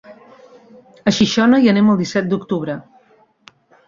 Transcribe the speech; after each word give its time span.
A 1.11 1.11
Xixona 1.17 1.59
hi 1.63 1.69
anem 1.73 1.91
el 1.93 1.99
disset 2.03 2.31
d'octubre. 2.31 2.79